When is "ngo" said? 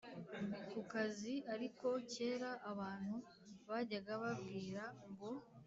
5.09-5.29